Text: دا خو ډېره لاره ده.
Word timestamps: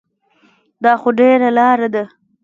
دا 0.83 0.93
خو 1.01 1.09
ډېره 1.19 1.49
لاره 1.57 1.87
ده. 1.95 2.03